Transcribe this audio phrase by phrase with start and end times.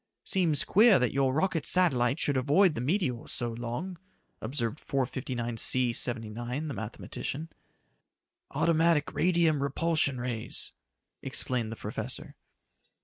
[0.23, 3.99] "Seems queer that your rocket satellite should avoid the meteors so long,"
[4.41, 7.49] observed 459C 79, the mathematician.
[8.49, 10.73] "Automatic radium repulsion rays,"
[11.21, 12.35] explained the professor.